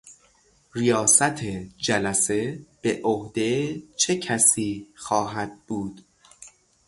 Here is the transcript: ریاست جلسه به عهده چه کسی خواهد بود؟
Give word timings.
ریاست 0.75 1.41
جلسه 1.77 2.59
به 2.81 3.01
عهده 3.03 3.81
چه 3.95 4.17
کسی 4.17 4.87
خواهد 4.95 5.51
بود؟ 5.67 6.01